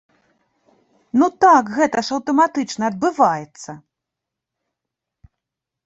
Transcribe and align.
Ну 1.23 1.27
так 1.45 1.69
гэта 1.77 1.97
ж 2.09 2.17
аўтаматычна 2.17 2.83
адбываецца! 2.91 3.71